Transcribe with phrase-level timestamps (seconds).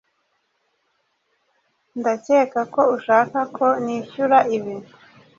[1.99, 4.75] Ndakeka ko ushaka ko nishyura ibi.